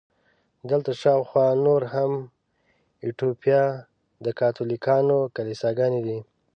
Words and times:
دلته 0.69 0.91
شاوخوا 1.01 1.45
نورې 1.65 1.87
هم 1.95 2.11
د 2.23 2.27
ایټوپیا 3.05 3.63
د 4.25 4.27
کاتولیکانو 4.39 5.17
کلیساګانې 5.35 6.01
دي. 6.07 6.19